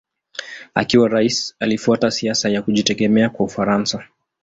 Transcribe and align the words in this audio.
Akiwa 0.73 1.07
rais 1.09 1.55
alifuata 1.59 2.11
siasa 2.11 2.49
ya 2.49 2.61
kujitegemea 2.61 3.29
kwa 3.29 3.45
Ufaransa. 3.45 4.07